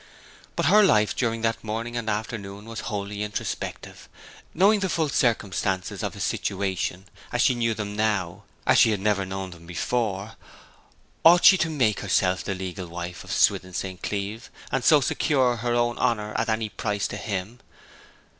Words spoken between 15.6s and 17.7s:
own honour at any price to him?